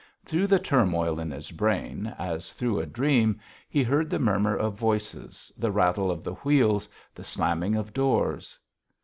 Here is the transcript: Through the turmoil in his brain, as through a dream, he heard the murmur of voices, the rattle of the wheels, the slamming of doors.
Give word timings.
Through 0.25 0.47
the 0.47 0.57
turmoil 0.57 1.19
in 1.19 1.29
his 1.29 1.51
brain, 1.51 2.07
as 2.17 2.51
through 2.53 2.79
a 2.79 2.87
dream, 2.87 3.39
he 3.69 3.83
heard 3.83 4.09
the 4.09 4.17
murmur 4.17 4.55
of 4.57 4.73
voices, 4.73 5.51
the 5.55 5.71
rattle 5.71 6.09
of 6.09 6.23
the 6.23 6.33
wheels, 6.33 6.89
the 7.13 7.23
slamming 7.23 7.75
of 7.75 7.93
doors. 7.93 8.57